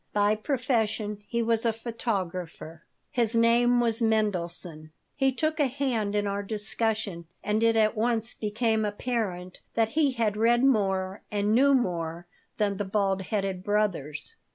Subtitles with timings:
[0.13, 2.81] By profession he was a photographer.
[3.11, 4.89] His name was Mendelson.
[5.13, 10.13] He took a hand in our discussion, and it at once became apparent that he
[10.13, 12.25] had read more and knew more
[12.57, 14.37] than the bald headed brothers.